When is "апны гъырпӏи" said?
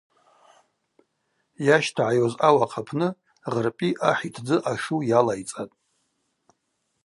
2.83-3.89